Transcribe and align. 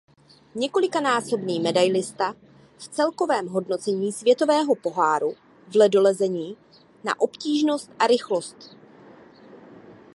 Několikanásobný 0.55 1.59
medailista 1.59 2.33
v 2.77 2.87
celkovém 2.87 3.47
hodnocení 3.47 4.11
světového 4.11 4.75
poháru 4.75 5.33
v 5.67 5.75
ledolezení 5.75 6.57
na 7.03 7.19
obtížnost 7.21 7.91
a 7.99 8.07
rychlost. 8.07 8.77